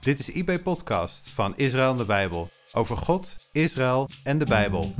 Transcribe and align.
Dit 0.00 0.18
is 0.18 0.28
IB 0.28 0.62
Podcast 0.62 1.30
van 1.30 1.56
Israël 1.56 1.90
en 1.90 1.96
de 1.96 2.04
Bijbel. 2.04 2.48
Over 2.72 2.96
God, 2.96 3.48
Israël 3.52 4.08
en 4.24 4.38
de 4.38 4.44
Bijbel. 4.44 4.94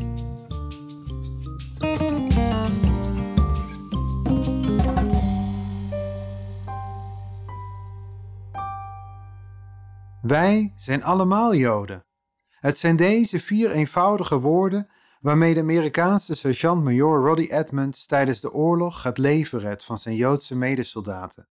Wij 10.23 10.73
zijn 10.77 11.03
allemaal 11.03 11.55
Joden. 11.55 12.05
Het 12.49 12.79
zijn 12.79 12.97
deze 12.97 13.41
vier 13.41 13.71
eenvoudige 13.71 14.41
woorden 14.41 14.89
waarmee 15.21 15.55
de 15.55 15.61
Amerikaanse 15.61 16.37
sergeant-major 16.37 17.25
Roddy 17.27 17.47
Edmonds 17.51 18.07
tijdens 18.07 18.41
de 18.41 18.53
oorlog 18.53 19.03
het 19.03 19.19
leven 19.19 19.61
redt 19.61 19.85
van 19.85 19.99
zijn 19.99 20.15
Joodse 20.15 20.57
medesoldaten. 20.57 21.49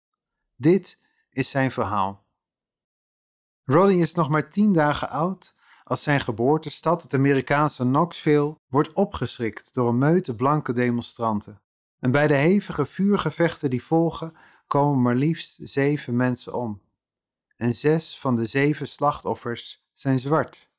Dit 0.57 0.99
is 1.31 1.51
zijn 1.51 1.71
verhaal. 1.71 2.24
Roddy 3.65 3.95
is 3.95 4.15
nog 4.15 4.29
maar 4.29 4.51
tien 4.51 4.73
dagen 4.73 5.09
oud 5.09 5.55
als 5.85 6.03
zijn 6.03 6.21
geboortestad, 6.21 7.03
het 7.03 7.15
Amerikaanse 7.15 7.83
Knoxville, 7.83 8.59
wordt 8.69 8.93
opgeschrikt 8.93 9.75
door 9.75 9.89
een 9.89 9.99
meute 9.99 10.35
blanke 10.35 10.73
demonstranten. 10.73 11.61
En 11.99 12.11
bij 12.11 12.27
de 12.27 12.35
hevige 12.35 12.87
vuurgevechten 12.87 13.71
die 13.71 13.85
volgen, 13.85 14.37
komen 14.67 15.03
maar 15.03 15.15
liefst 15.15 15.59
zeven 15.63 16.17
mensen 16.17 16.55
om. 16.55 16.83
En 17.57 17.75
zes 17.75 18.19
van 18.19 18.37
de 18.37 18.47
zeven 18.47 18.89
slachtoffers 18.89 19.87
zijn 19.93 20.19
zwart. 20.19 20.71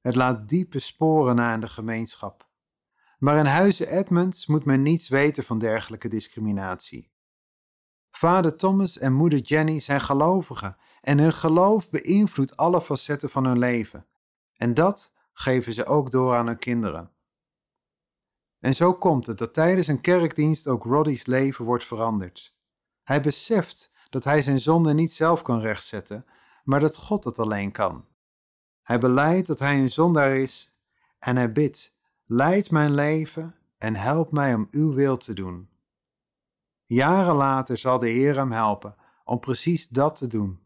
Het 0.00 0.14
laat 0.14 0.48
diepe 0.48 0.78
sporen 0.78 1.36
na 1.36 1.54
in 1.54 1.60
de 1.60 1.68
gemeenschap. 1.68 2.48
Maar 3.18 3.38
in 3.38 3.46
huizen 3.46 3.88
Edmonds 3.88 4.46
moet 4.46 4.64
men 4.64 4.82
niets 4.82 5.08
weten 5.08 5.44
van 5.44 5.58
dergelijke 5.58 6.08
discriminatie. 6.08 7.12
Vader 8.10 8.56
Thomas 8.56 8.98
en 8.98 9.12
moeder 9.12 9.38
Jenny 9.38 9.80
zijn 9.80 10.00
gelovigen 10.00 10.76
en 11.04 11.18
hun 11.18 11.32
geloof 11.32 11.90
beïnvloedt 11.90 12.56
alle 12.56 12.80
facetten 12.80 13.30
van 13.30 13.44
hun 13.44 13.58
leven. 13.58 14.06
En 14.56 14.74
dat 14.74 15.12
geven 15.32 15.72
ze 15.72 15.86
ook 15.86 16.10
door 16.10 16.34
aan 16.34 16.46
hun 16.46 16.58
kinderen. 16.58 17.10
En 18.58 18.74
zo 18.74 18.94
komt 18.94 19.26
het 19.26 19.38
dat 19.38 19.54
tijdens 19.54 19.86
een 19.86 20.00
kerkdienst 20.00 20.66
ook 20.66 20.84
Roddy's 20.84 21.26
leven 21.26 21.64
wordt 21.64 21.84
veranderd. 21.84 22.54
Hij 23.02 23.20
beseft 23.20 23.90
dat 24.10 24.24
hij 24.24 24.42
zijn 24.42 24.60
zonde 24.60 24.94
niet 24.94 25.12
zelf 25.12 25.42
kan 25.42 25.60
rechtzetten, 25.60 26.26
maar 26.62 26.80
dat 26.80 26.96
God 26.96 27.24
het 27.24 27.38
alleen 27.38 27.72
kan. 27.72 28.04
Hij 28.82 28.98
beleidt 28.98 29.46
dat 29.46 29.58
hij 29.58 29.78
een 29.78 29.90
zondaar 29.90 30.36
is 30.36 30.76
en 31.18 31.36
hij 31.36 31.52
bidt: 31.52 31.94
Leid 32.24 32.70
mijn 32.70 32.94
leven 32.94 33.54
en 33.78 33.94
help 33.94 34.32
mij 34.32 34.54
om 34.54 34.68
uw 34.70 34.92
wil 34.92 35.16
te 35.16 35.34
doen. 35.34 35.68
Jaren 36.84 37.34
later 37.34 37.78
zal 37.78 37.98
de 37.98 38.08
Heer 38.08 38.36
hem 38.36 38.52
helpen 38.52 38.96
om 39.24 39.40
precies 39.40 39.88
dat 39.88 40.16
te 40.16 40.26
doen. 40.26 40.63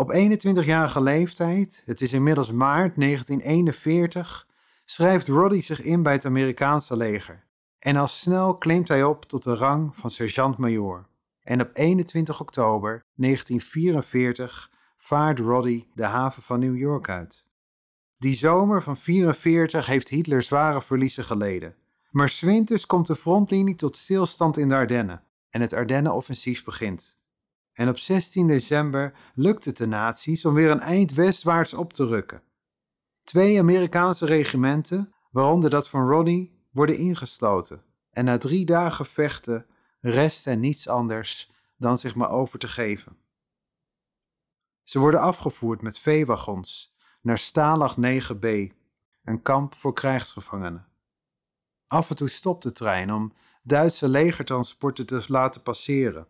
Op 0.00 0.12
21-jarige 0.12 1.00
leeftijd, 1.00 1.82
het 1.84 2.00
is 2.00 2.12
inmiddels 2.12 2.52
maart 2.52 2.96
1941, 2.96 4.46
schrijft 4.84 5.28
Roddy 5.28 5.60
zich 5.60 5.82
in 5.82 6.02
bij 6.02 6.12
het 6.12 6.24
Amerikaanse 6.24 6.96
leger. 6.96 7.44
En 7.78 7.96
al 7.96 8.08
snel 8.08 8.58
klimt 8.58 8.88
hij 8.88 9.04
op 9.04 9.24
tot 9.24 9.42
de 9.42 9.54
rang 9.54 9.96
van 9.96 10.10
sergeant-majoor. 10.10 11.06
En 11.42 11.60
op 11.60 11.70
21 11.72 12.40
oktober 12.40 13.04
1944 13.14 14.70
vaart 14.96 15.38
Roddy 15.38 15.86
de 15.94 16.04
haven 16.04 16.42
van 16.42 16.60
New 16.60 16.76
York 16.76 17.08
uit. 17.08 17.46
Die 18.18 18.34
zomer 18.34 18.82
van 18.82 18.96
44 18.96 19.86
heeft 19.86 20.08
Hitler 20.08 20.42
zware 20.42 20.82
verliezen 20.82 21.24
geleden. 21.24 21.74
Maar 22.10 22.28
zwinters 22.28 22.86
komt 22.86 23.06
de 23.06 23.16
frontlinie 23.16 23.76
tot 23.76 23.96
stilstand 23.96 24.56
in 24.56 24.68
de 24.68 24.74
Ardennen 24.74 25.22
en 25.50 25.60
het 25.60 25.72
Ardennenoffensief 25.72 26.64
begint. 26.64 27.18
En 27.72 27.88
op 27.88 27.98
16 27.98 28.46
december 28.46 29.14
lukt 29.34 29.64
het 29.64 29.76
de 29.76 29.86
nazi's 29.86 30.44
om 30.44 30.54
weer 30.54 30.70
een 30.70 30.80
eind 30.80 31.12
westwaarts 31.12 31.74
op 31.74 31.92
te 31.92 32.06
rukken. 32.06 32.42
Twee 33.24 33.58
Amerikaanse 33.58 34.26
regimenten, 34.26 35.14
waaronder 35.30 35.70
dat 35.70 35.88
van 35.88 36.08
Roddy, 36.08 36.50
worden 36.70 36.96
ingesloten. 36.96 37.82
En 38.10 38.24
na 38.24 38.38
drie 38.38 38.64
dagen 38.64 39.06
vechten 39.06 39.66
rest 40.00 40.44
hen 40.44 40.60
niets 40.60 40.88
anders 40.88 41.50
dan 41.76 41.98
zich 41.98 42.14
maar 42.14 42.30
over 42.30 42.58
te 42.58 42.68
geven. 42.68 43.16
Ze 44.82 44.98
worden 44.98 45.20
afgevoerd 45.20 45.82
met 45.82 45.98
veewagons 45.98 46.96
naar 47.22 47.38
Stalag 47.38 47.96
9b, 47.96 48.46
een 49.24 49.42
kamp 49.42 49.74
voor 49.74 49.92
krijgsgevangenen. 49.92 50.86
Af 51.86 52.10
en 52.10 52.16
toe 52.16 52.28
stopt 52.28 52.62
de 52.62 52.72
trein 52.72 53.12
om 53.12 53.32
Duitse 53.62 54.08
legertransporten 54.08 55.06
te 55.06 55.24
laten 55.26 55.62
passeren. 55.62 56.26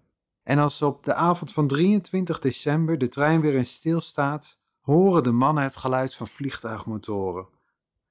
En 0.50 0.58
als 0.58 0.82
op 0.82 1.02
de 1.02 1.14
avond 1.14 1.52
van 1.52 1.66
23 1.66 2.38
december 2.38 2.98
de 2.98 3.08
trein 3.08 3.40
weer 3.40 3.54
in 3.54 3.66
stilstaat, 3.66 4.58
horen 4.80 5.22
de 5.22 5.30
mannen 5.30 5.64
het 5.64 5.76
geluid 5.76 6.14
van 6.14 6.28
vliegtuigmotoren. 6.28 7.48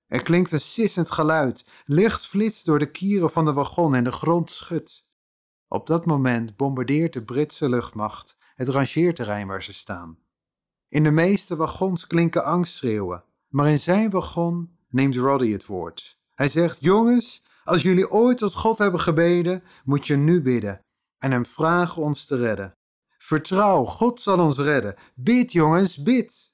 Er 0.08 0.22
klinkt 0.22 0.52
een 0.52 0.62
sissend 0.62 1.12
geluid, 1.12 1.66
licht 1.86 2.28
flitst 2.28 2.66
door 2.66 2.80
de 2.80 2.92
kieren 2.92 3.32
van 3.32 3.46
de 3.46 3.54
wagon 3.54 3.96
en 3.96 4.04
de 4.04 4.12
grond 4.12 4.52
schudt. 4.52 5.06
Op 5.68 5.88
dat 5.88 6.06
moment 6.06 6.56
bombardeert 6.56 7.14
de 7.14 7.24
Britse 7.24 7.70
luchtmacht 7.70 8.38
het 8.56 8.68
rangeerterrein 8.68 9.48
waar 9.48 9.64
ze 9.64 9.74
staan. 9.74 10.18
In 10.90 11.04
de 11.04 11.12
meeste 11.12 11.56
wagons 11.56 12.08
klinken 12.08 12.44
angstschreeuwen, 12.44 13.24
maar 13.48 13.70
in 13.70 13.80
zijn 13.80 14.10
wagon 14.10 14.78
neemt 14.90 15.16
Roddy 15.16 15.52
het 15.52 15.66
woord. 15.66 16.20
Hij 16.30 16.50
zegt: 16.50 16.82
Jongens, 16.82 17.44
als 17.64 17.82
jullie 17.82 18.12
ooit 18.12 18.38
tot 18.38 18.54
God 18.54 18.78
hebben 18.78 19.00
gebeden, 19.00 19.64
moet 19.84 20.08
je 20.08 20.16
nu 20.16 20.42
bidden 20.42 20.84
en 21.20 21.32
hem 21.32 21.46
vragen 21.46 22.02
ons 22.02 22.26
te 22.26 22.36
redden. 22.36 22.78
Vertrouw, 23.18 23.86
God 23.86 24.22
zal 24.22 24.40
ons 24.40 24.58
redden. 24.58 24.96
Bid, 25.16 25.52
jongens, 25.52 26.04
bid. 26.04 26.52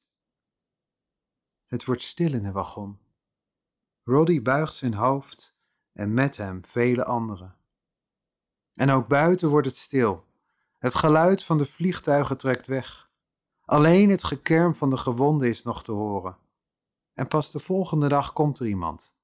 Het 1.66 1.86
wordt 1.86 2.02
stil 2.02 2.34
in 2.34 2.44
de 2.44 2.52
wagon. 2.52 3.00
Roddy 4.04 4.42
buigt 4.42 4.76
zijn 4.76 4.94
hoofd 4.94 5.56
en 5.94 6.14
met 6.14 6.38
hem 6.38 6.66
vele 6.66 7.06
anderen. 7.06 7.56
En 8.74 8.90
ook 8.90 9.08
buiten 9.08 9.50
wordt 9.50 9.68
het 9.68 9.78
stil. 9.78 10.26
Het 10.80 10.96
geluid 10.96 11.44
van 11.44 11.58
de 11.58 11.66
vliegtuigen 11.66 12.38
trekt 12.38 12.68
weg. 12.68 13.10
Alleen 13.62 14.10
het 14.10 14.24
gekerm 14.24 14.76
van 14.76 14.90
de 14.90 14.98
gewonden 14.98 15.50
is 15.50 15.64
nog 15.64 15.84
te 15.84 15.92
horen. 15.92 16.38
En 17.14 17.28
pas 17.28 17.52
de 17.52 17.60
volgende 17.60 18.08
dag 18.08 18.34
komt 18.34 18.60
er 18.60 18.68
iemand. 18.68 19.16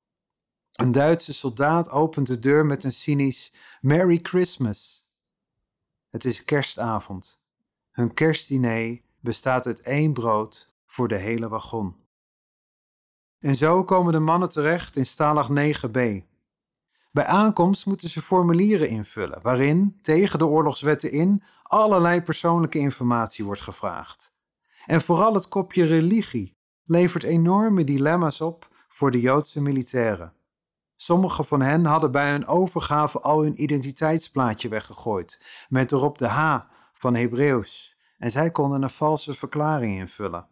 Een 0.71 0.91
Duitse 0.91 1.33
soldaat 1.33 1.89
opent 1.89 2.27
de 2.27 2.39
deur 2.39 2.65
met 2.65 2.83
een 2.83 2.93
cynisch 2.93 3.53
Merry 3.81 4.19
Christmas. 4.21 5.00
Het 6.11 6.25
is 6.25 6.43
kerstavond. 6.43 7.41
Hun 7.91 8.13
kerstdiner 8.13 9.01
bestaat 9.19 9.65
uit 9.65 9.81
één 9.81 10.13
brood 10.13 10.73
voor 10.85 11.07
de 11.07 11.15
hele 11.15 11.49
wagon. 11.49 11.95
En 13.39 13.55
zo 13.55 13.83
komen 13.83 14.13
de 14.13 14.19
mannen 14.19 14.49
terecht 14.49 14.95
in 14.95 15.05
Stalag 15.05 15.49
9b. 15.49 16.29
Bij 17.11 17.25
aankomst 17.25 17.85
moeten 17.85 18.09
ze 18.09 18.21
formulieren 18.21 18.89
invullen, 18.89 19.41
waarin, 19.41 19.99
tegen 20.01 20.39
de 20.39 20.45
oorlogswetten 20.45 21.11
in, 21.11 21.43
allerlei 21.63 22.21
persoonlijke 22.21 22.79
informatie 22.79 23.45
wordt 23.45 23.61
gevraagd. 23.61 24.33
En 24.85 25.01
vooral 25.01 25.33
het 25.33 25.47
kopje 25.47 25.85
religie 25.85 26.57
levert 26.83 27.23
enorme 27.23 27.83
dilemma's 27.83 28.41
op 28.41 28.67
voor 28.87 29.11
de 29.11 29.19
Joodse 29.19 29.61
militairen. 29.61 30.33
Sommigen 31.01 31.45
van 31.45 31.61
hen 31.61 31.85
hadden 31.85 32.11
bij 32.11 32.31
hun 32.31 32.47
overgave 32.47 33.19
al 33.19 33.41
hun 33.41 33.61
identiteitsplaatje 33.61 34.69
weggegooid, 34.69 35.41
met 35.69 35.91
erop 35.91 36.17
de 36.17 36.27
H 36.27 36.59
van 36.93 37.15
Hebreeuws, 37.15 37.97
en 38.17 38.31
zij 38.31 38.51
konden 38.51 38.83
een 38.83 38.89
valse 38.89 39.33
verklaring 39.33 39.95
invullen. 39.95 40.47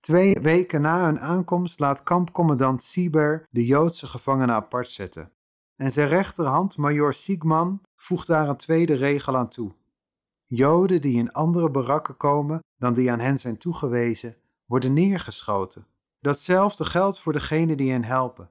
Twee 0.00 0.40
weken 0.40 0.80
na 0.80 1.04
hun 1.04 1.20
aankomst 1.20 1.78
laat 1.78 2.02
kampcommandant 2.02 2.82
Sieber 2.82 3.46
de 3.50 3.66
Joodse 3.66 4.06
gevangenen 4.06 4.54
apart 4.54 4.90
zetten. 4.90 5.32
En 5.76 5.90
zijn 5.90 6.08
rechterhand, 6.08 6.76
major 6.76 7.14
Siegman, 7.14 7.80
voegt 7.96 8.26
daar 8.26 8.48
een 8.48 8.56
tweede 8.56 8.94
regel 8.94 9.36
aan 9.36 9.48
toe. 9.48 9.74
Joden 10.46 11.00
die 11.00 11.18
in 11.18 11.32
andere 11.32 11.70
barakken 11.70 12.16
komen 12.16 12.60
dan 12.78 12.94
die 12.94 13.10
aan 13.12 13.20
hen 13.20 13.38
zijn 13.38 13.58
toegewezen, 13.58 14.36
worden 14.66 14.92
neergeschoten. 14.92 15.86
Datzelfde 16.20 16.84
geldt 16.84 17.20
voor 17.20 17.32
degenen 17.32 17.76
die 17.76 17.90
hen 17.90 18.04
helpen. 18.04 18.50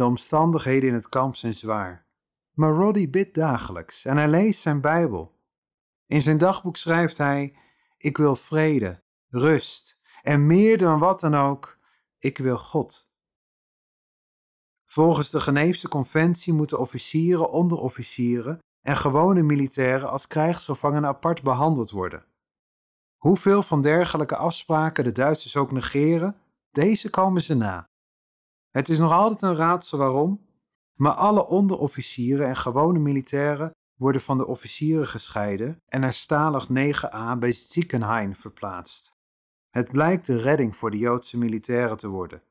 De 0.00 0.06
omstandigheden 0.06 0.88
in 0.88 0.94
het 0.94 1.08
kamp 1.08 1.36
zijn 1.36 1.54
zwaar. 1.54 2.06
Maar 2.52 2.72
Roddy 2.72 3.10
bidt 3.10 3.34
dagelijks 3.34 4.04
en 4.04 4.16
hij 4.16 4.28
leest 4.28 4.60
zijn 4.60 4.80
Bijbel. 4.80 5.38
In 6.06 6.20
zijn 6.20 6.38
dagboek 6.38 6.76
schrijft 6.76 7.18
hij: 7.18 7.56
Ik 7.96 8.16
wil 8.16 8.36
vrede, 8.36 9.02
rust 9.28 9.98
en 10.22 10.46
meer 10.46 10.78
dan 10.78 10.98
wat 10.98 11.20
dan 11.20 11.34
ook, 11.34 11.78
ik 12.18 12.38
wil 12.38 12.58
God. 12.58 13.10
Volgens 14.86 15.30
de 15.30 15.40
Geneefse 15.40 15.88
Conventie 15.88 16.52
moeten 16.52 16.78
officieren, 16.78 17.50
onderofficieren 17.50 18.58
en 18.80 18.96
gewone 18.96 19.42
militairen 19.42 20.10
als 20.10 20.26
krijgsgevangenen 20.26 21.08
apart 21.08 21.42
behandeld 21.42 21.90
worden. 21.90 22.24
Hoeveel 23.16 23.62
van 23.62 23.82
dergelijke 23.82 24.36
afspraken 24.36 25.04
de 25.04 25.12
Duitsers 25.12 25.56
ook 25.56 25.72
negeren, 25.72 26.36
deze 26.70 27.10
komen 27.10 27.42
ze 27.42 27.54
na. 27.54 27.89
Het 28.70 28.88
is 28.88 28.98
nog 28.98 29.12
altijd 29.12 29.42
een 29.42 29.56
raadsel 29.56 29.98
waarom, 29.98 30.46
maar 30.94 31.14
alle 31.14 31.46
onderofficieren 31.46 32.46
en 32.46 32.56
gewone 32.56 32.98
militairen 32.98 33.74
worden 33.96 34.22
van 34.22 34.38
de 34.38 34.46
officieren 34.46 35.08
gescheiden 35.08 35.82
en 35.88 36.00
naar 36.00 36.12
Stalag 36.12 36.68
9a 36.68 37.38
bij 37.38 37.52
Ziekenhain 37.52 38.36
verplaatst. 38.36 39.16
Het 39.70 39.90
blijkt 39.90 40.26
de 40.26 40.36
redding 40.36 40.76
voor 40.76 40.90
de 40.90 40.98
Joodse 40.98 41.38
militairen 41.38 41.96
te 41.96 42.08
worden. 42.08 42.42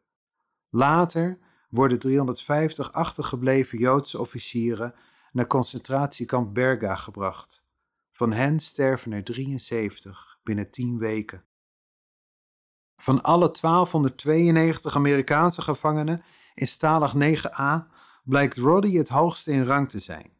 Later 0.69 1.39
worden 1.69 1.99
350 1.99 2.93
achtergebleven 2.93 3.77
Joodse 3.77 4.19
officieren 4.19 4.95
naar 5.31 5.47
concentratiekamp 5.47 6.53
Berga 6.53 6.95
gebracht. 6.95 7.63
Van 8.11 8.31
hen 8.31 8.59
sterven 8.59 9.11
er 9.11 9.23
73 9.23 10.39
binnen 10.43 10.71
10 10.71 10.97
weken. 10.97 11.43
Van 13.01 13.21
alle 13.21 13.51
1292 13.61 14.95
Amerikaanse 14.95 15.61
gevangenen 15.61 16.23
in 16.53 16.67
Stalag 16.67 17.13
9a 17.15 17.87
blijkt 18.23 18.57
Roddy 18.57 18.97
het 18.97 19.09
hoogste 19.09 19.51
in 19.51 19.63
rang 19.65 19.89
te 19.89 19.99
zijn. 19.99 20.31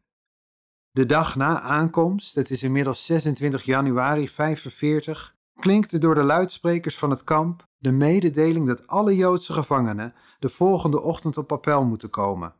De 0.90 1.06
dag 1.06 1.36
na 1.36 1.60
aankomst, 1.60 2.34
het 2.34 2.50
is 2.50 2.62
inmiddels 2.62 3.04
26 3.06 3.64
januari 3.64 4.28
45, 4.28 5.36
klinkt 5.54 6.00
door 6.00 6.14
de 6.14 6.22
luidsprekers 6.22 6.98
van 6.98 7.10
het 7.10 7.24
kamp 7.24 7.68
de 7.78 7.92
mededeling 7.92 8.66
dat 8.66 8.86
alle 8.86 9.16
Joodse 9.16 9.52
gevangenen 9.52 10.14
de 10.38 10.48
volgende 10.48 11.00
ochtend 11.00 11.36
op 11.36 11.52
appel 11.52 11.84
moeten 11.84 12.10
komen. 12.10 12.54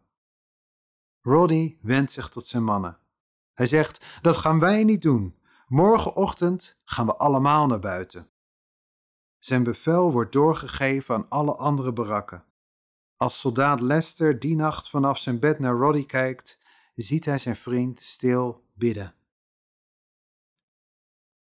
Roddy 1.20 1.76
wendt 1.82 2.12
zich 2.12 2.28
tot 2.28 2.46
zijn 2.46 2.64
mannen. 2.64 2.98
Hij 3.54 3.66
zegt: 3.66 4.04
Dat 4.22 4.36
gaan 4.36 4.58
wij 4.58 4.84
niet 4.84 5.02
doen. 5.02 5.38
Morgenochtend 5.66 6.80
gaan 6.84 7.06
we 7.06 7.16
allemaal 7.16 7.66
naar 7.66 7.78
buiten. 7.78 8.29
Zijn 9.40 9.62
bevel 9.62 10.12
wordt 10.12 10.32
doorgegeven 10.32 11.14
aan 11.14 11.28
alle 11.28 11.54
andere 11.56 11.92
barakken. 11.92 12.44
Als 13.16 13.40
soldaat 13.40 13.80
Lester 13.80 14.38
die 14.38 14.56
nacht 14.56 14.88
vanaf 14.88 15.18
zijn 15.18 15.38
bed 15.38 15.58
naar 15.58 15.74
Roddy 15.74 16.06
kijkt, 16.06 16.58
ziet 16.94 17.24
hij 17.24 17.38
zijn 17.38 17.56
vriend 17.56 18.00
stil 18.00 18.64
bidden. 18.72 19.14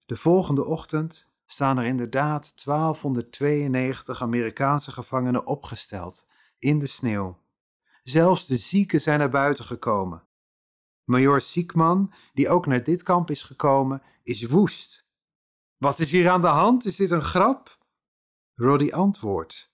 De 0.05 0.17
volgende 0.17 0.65
ochtend 0.65 1.27
staan 1.45 1.77
er 1.77 1.85
inderdaad 1.85 2.65
1292 2.65 4.21
Amerikaanse 4.21 4.91
gevangenen 4.91 5.45
opgesteld 5.45 6.25
in 6.59 6.79
de 6.79 6.87
sneeuw. 6.87 7.39
Zelfs 8.03 8.45
de 8.45 8.57
zieken 8.57 9.01
zijn 9.01 9.19
naar 9.19 9.29
buiten 9.29 9.65
gekomen. 9.65 10.23
Major 11.03 11.41
Siekman, 11.41 12.13
die 12.33 12.49
ook 12.49 12.65
naar 12.65 12.83
dit 12.83 13.03
kamp 13.03 13.29
is 13.29 13.43
gekomen, 13.43 14.01
is 14.23 14.43
woest. 14.43 15.07
Wat 15.77 15.99
is 15.99 16.11
hier 16.11 16.29
aan 16.29 16.41
de 16.41 16.47
hand? 16.47 16.85
Is 16.85 16.95
dit 16.95 17.11
een 17.11 17.21
grap? 17.21 17.78
Roddy 18.61 18.91
antwoordt. 18.91 19.71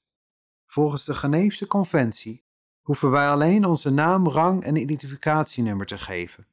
Volgens 0.66 1.06
de 1.06 1.14
Geneefse 1.14 1.68
Conventie 1.68 2.46
hoeven 2.82 3.12
wij 3.12 3.30
alleen 3.30 3.66
onze 3.66 3.90
naam, 3.90 4.28
rang 4.28 4.64
en 4.64 4.76
identificatienummer 4.76 5.86
te 5.86 5.98
geven. 5.98 6.48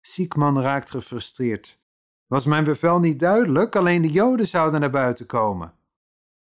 Siekman 0.00 0.60
raakt 0.60 0.90
gefrustreerd. 0.90 1.80
Was 2.26 2.46
mijn 2.46 2.64
bevel 2.64 3.00
niet 3.00 3.18
duidelijk? 3.18 3.76
Alleen 3.76 4.02
de 4.02 4.10
Joden 4.10 4.48
zouden 4.48 4.80
naar 4.80 4.90
buiten 4.90 5.26
komen. 5.26 5.74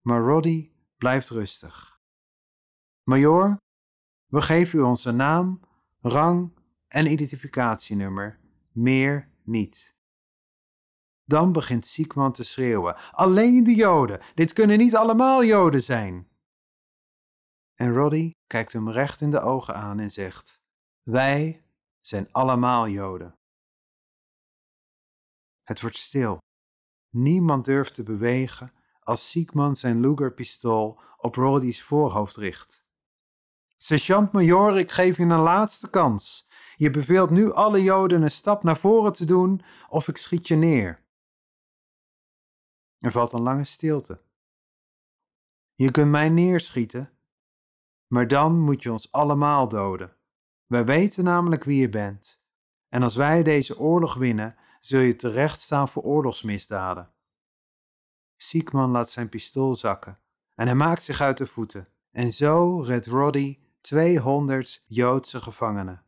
Maar 0.01 0.21
Roddy 0.21 0.73
blijft 0.97 1.29
rustig. 1.29 2.01
Major, 3.03 3.57
we 4.27 4.43
geven 4.43 4.79
u 4.79 4.83
onze 4.83 5.13
naam, 5.13 5.61
rang 6.01 6.59
en 6.89 7.07
identificatienummer. 7.07 8.39
Meer 8.73 9.29
niet. 9.43 9.95
Dan 11.31 11.53
begint 11.53 11.87
Siekman 11.87 12.33
te 12.33 12.45
schreeuwen: 12.45 12.97
Alleen 13.11 13.65
de 13.65 13.75
Joden! 13.75 14.21
Dit 14.35 14.53
kunnen 14.53 14.79
niet 14.79 14.97
allemaal 14.97 15.45
Joden 15.45 15.83
zijn! 15.83 16.29
En 17.75 17.93
Roddy 17.93 18.31
kijkt 18.47 18.73
hem 18.73 18.91
recht 18.91 19.21
in 19.21 19.31
de 19.31 19.41
ogen 19.41 19.75
aan 19.75 19.99
en 19.99 20.11
zegt: 20.11 20.61
Wij 21.03 21.65
zijn 22.01 22.33
allemaal 22.33 22.89
Joden. 22.89 23.35
Het 25.63 25.81
wordt 25.81 25.97
stil. 25.97 26.39
Niemand 27.11 27.65
durft 27.65 27.95
te 27.95 28.03
bewegen 28.03 28.73
als 29.01 29.31
Siegman 29.31 29.77
zijn 29.77 30.01
Luger-pistool 30.01 31.01
op 31.17 31.35
Roddy's 31.35 31.83
voorhoofd 31.83 32.37
richt. 32.37 32.85
Sergeant-major, 33.77 34.79
ik 34.79 34.91
geef 34.91 35.17
je 35.17 35.23
een 35.23 35.41
laatste 35.41 35.91
kans. 35.91 36.49
Je 36.77 36.91
beveelt 36.91 37.31
nu 37.31 37.53
alle 37.53 37.83
Joden 37.83 38.23
een 38.23 38.31
stap 38.31 38.63
naar 38.63 38.79
voren 38.79 39.13
te 39.13 39.25
doen 39.25 39.63
of 39.89 40.09
ik 40.09 40.17
schiet 40.17 40.49
je 40.49 40.57
neer. 40.57 41.09
Er 43.01 43.11
valt 43.11 43.33
een 43.33 43.41
lange 43.41 43.65
stilte. 43.65 44.21
Je 45.75 45.91
kunt 45.91 46.11
mij 46.11 46.29
neerschieten, 46.29 47.11
maar 48.07 48.29
dan 48.29 48.61
moet 48.61 48.83
je 48.83 48.93
ons 48.93 49.13
allemaal 49.13 49.69
doden. 49.69 50.17
Wij 50.67 50.85
weten 50.85 51.25
namelijk 51.25 51.65
wie 51.65 51.81
je 51.81 51.89
bent. 51.89 52.43
En 52.89 53.03
als 53.03 53.17
wij 53.17 53.43
deze 53.43 53.79
oorlog 53.79 54.15
winnen, 54.15 54.57
zul 54.81 55.01
je 55.01 55.17
terecht 55.17 55.61
staan 55.61 55.89
voor 55.89 56.03
oorlogsmisdaden. 56.03 57.13
Siekman 58.37 58.91
laat 58.91 59.11
zijn 59.11 59.29
pistool 59.29 59.77
zakken 59.77 60.19
en 60.55 60.67
hij 60.67 60.75
maakt 60.75 61.03
zich 61.03 61.21
uit 61.21 61.37
de 61.37 61.47
voeten. 61.47 61.89
En 62.11 62.33
zo 62.33 62.81
redt 62.81 63.07
Roddy 63.07 63.59
200 63.81 64.85
Joodse 64.87 65.41
gevangenen. 65.41 66.05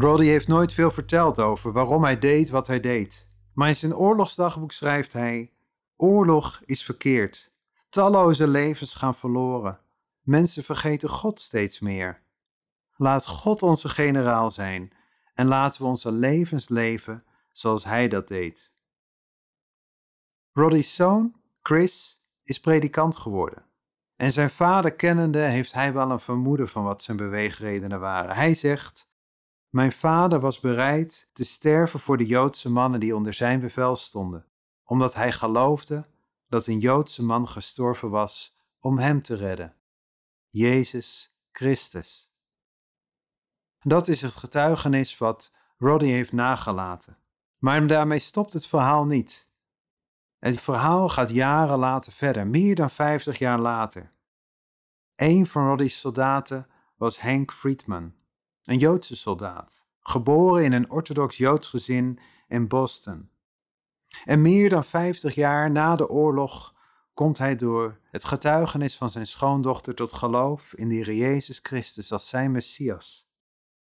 Roddy 0.00 0.26
heeft 0.26 0.48
nooit 0.48 0.72
veel 0.72 0.90
verteld 0.90 1.40
over 1.40 1.72
waarom 1.72 2.04
hij 2.04 2.18
deed 2.18 2.50
wat 2.50 2.66
hij 2.66 2.80
deed. 2.80 3.28
Maar 3.52 3.68
in 3.68 3.76
zijn 3.76 3.96
oorlogsdagboek 3.96 4.72
schrijft 4.72 5.12
hij: 5.12 5.52
Oorlog 5.96 6.60
is 6.64 6.84
verkeerd. 6.84 7.52
Talloze 7.88 8.48
levens 8.48 8.94
gaan 8.94 9.14
verloren. 9.14 9.80
Mensen 10.20 10.64
vergeten 10.64 11.08
God 11.08 11.40
steeds 11.40 11.80
meer. 11.80 12.22
Laat 12.96 13.26
God 13.26 13.62
onze 13.62 13.88
generaal 13.88 14.50
zijn 14.50 14.92
en 15.34 15.46
laten 15.46 15.82
we 15.82 15.88
onze 15.88 16.12
levens 16.12 16.68
leven 16.68 17.24
zoals 17.52 17.84
Hij 17.84 18.08
dat 18.08 18.28
deed. 18.28 18.72
Roddy's 20.52 20.94
zoon, 20.94 21.34
Chris, 21.62 22.22
is 22.42 22.60
predikant 22.60 23.16
geworden. 23.16 23.64
En 24.16 24.32
zijn 24.32 24.50
vader 24.50 24.92
kennende 24.92 25.40
heeft 25.40 25.72
hij 25.72 25.92
wel 25.92 26.10
een 26.10 26.20
vermoeden 26.20 26.68
van 26.68 26.84
wat 26.84 27.02
zijn 27.02 27.16
beweegredenen 27.16 28.00
waren. 28.00 28.34
Hij 28.34 28.54
zegt: 28.54 29.07
Mijn 29.68 29.92
vader 29.92 30.40
was 30.40 30.60
bereid 30.60 31.28
te 31.32 31.44
sterven 31.44 32.00
voor 32.00 32.16
de 32.16 32.26
Joodse 32.26 32.70
mannen 32.70 33.00
die 33.00 33.16
onder 33.16 33.34
zijn 33.34 33.60
bevel 33.60 33.96
stonden, 33.96 34.46
omdat 34.84 35.14
hij 35.14 35.32
geloofde 35.32 36.06
dat 36.48 36.66
een 36.66 36.78
Joodse 36.78 37.24
man 37.24 37.48
gestorven 37.48 38.10
was 38.10 38.56
om 38.80 38.98
hem 38.98 39.22
te 39.22 39.36
redden. 39.36 39.74
Jezus 40.48 41.36
Christus. 41.52 42.30
Dat 43.80 44.08
is 44.08 44.20
het 44.20 44.32
getuigenis 44.32 45.18
wat 45.18 45.52
Roddy 45.78 46.06
heeft 46.06 46.32
nagelaten. 46.32 47.18
Maar 47.58 47.86
daarmee 47.86 48.18
stopt 48.18 48.52
het 48.52 48.66
verhaal 48.66 49.06
niet. 49.06 49.48
Het 50.38 50.60
verhaal 50.60 51.08
gaat 51.08 51.30
jaren 51.30 51.78
later 51.78 52.12
verder, 52.12 52.46
meer 52.46 52.74
dan 52.74 52.90
50 52.90 53.38
jaar 53.38 53.58
later. 53.58 54.12
Een 55.16 55.46
van 55.46 55.66
Roddy's 55.66 56.00
soldaten 56.00 56.66
was 56.96 57.20
Hank 57.20 57.52
Friedman, 57.52 58.14
een 58.68 58.78
Joodse 58.78 59.16
soldaat, 59.16 59.84
geboren 60.00 60.64
in 60.64 60.72
een 60.72 60.90
orthodox 60.90 61.36
Joods 61.36 61.68
gezin 61.68 62.18
in 62.48 62.68
Boston. 62.68 63.30
En 64.24 64.42
meer 64.42 64.68
dan 64.68 64.84
50 64.84 65.34
jaar 65.34 65.70
na 65.70 65.96
de 65.96 66.08
oorlog 66.08 66.74
komt 67.14 67.38
hij 67.38 67.56
door 67.56 67.98
het 68.10 68.24
getuigenis 68.24 68.96
van 68.96 69.10
zijn 69.10 69.26
schoondochter 69.26 69.94
tot 69.94 70.12
geloof 70.12 70.74
in 70.74 70.88
de 70.88 70.94
Heer 70.94 71.14
Jezus 71.14 71.58
Christus 71.62 72.12
als 72.12 72.28
zijn 72.28 72.50
Messias. 72.50 73.28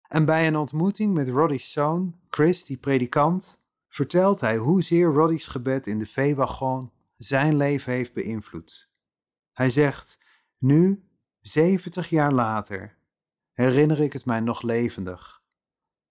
En 0.09 0.25
bij 0.25 0.47
een 0.47 0.57
ontmoeting 0.57 1.14
met 1.14 1.28
Roddy's 1.28 1.73
zoon, 1.73 2.19
Chris, 2.31 2.64
die 2.64 2.78
predikant, 2.78 3.59
vertelt 3.88 4.40
hij 4.40 4.57
hoezeer 4.57 5.07
Roddy's 5.07 5.47
gebed 5.47 5.87
in 5.87 5.99
de 5.99 6.07
veewagon 6.07 6.93
zijn 7.16 7.57
leven 7.57 7.93
heeft 7.93 8.12
beïnvloed. 8.12 8.90
Hij 9.52 9.71
zegt: 9.71 10.19
Nu, 10.59 11.09
70 11.40 12.09
jaar 12.09 12.33
later, 12.33 13.02
herinner 13.55 14.01
ik 14.01 14.13
het 14.13 14.25
mij 14.25 14.41
nog 14.41 14.63
levendig. 14.63 15.43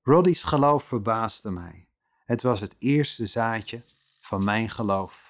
Roddy's 0.02 0.44
geloof 0.44 0.84
verbaasde 0.84 1.52
mij. 1.52 1.88
Het 2.26 2.42
was 2.42 2.60
het 2.60 2.76
eerste 2.80 3.28
zaadje 3.28 3.84
van 4.20 4.44
mijn 4.44 4.70
geloof. 4.70 5.28